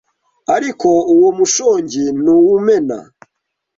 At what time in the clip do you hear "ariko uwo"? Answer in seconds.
0.55-1.29